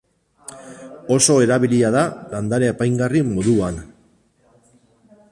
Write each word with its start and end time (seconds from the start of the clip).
Oso 1.15 1.35
erabilia 1.45 1.91
da 1.95 2.01
landare 2.31 2.69
apaingarri 2.71 3.21
moduan. 3.27 3.77